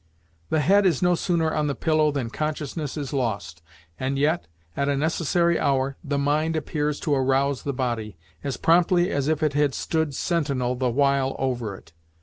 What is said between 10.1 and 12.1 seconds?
sentinel the while over it.